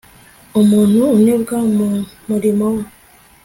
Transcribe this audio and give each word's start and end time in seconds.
umuntu 0.61 0.99
unebwa 1.17 1.57
mu 1.75 1.89
murimo 2.27 2.65
we 2.75 2.83